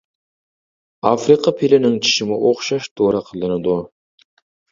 [1.09, 3.77] ئافرىقا پىلىنىڭ چىشىمۇ ئوخشاش دورا قىلىنىدۇ.